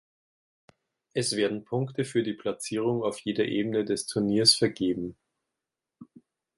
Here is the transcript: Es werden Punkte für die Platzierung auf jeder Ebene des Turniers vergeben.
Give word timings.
Es 1.13 1.35
werden 1.35 1.63
Punkte 1.63 2.05
für 2.05 2.23
die 2.23 2.33
Platzierung 2.33 3.03
auf 3.03 3.19
jeder 3.19 3.45
Ebene 3.45 3.85
des 3.85 4.07
Turniers 4.07 4.55
vergeben. 4.55 5.15